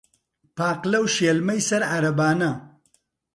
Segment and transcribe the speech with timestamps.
[0.57, 2.51] پاقلە و شێلمەی سەر عارەبانە